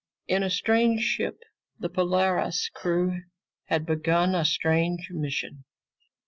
[0.27, 1.43] In a strange ship,
[1.77, 3.21] the Polaris crew
[3.65, 5.63] had begun a strange mission.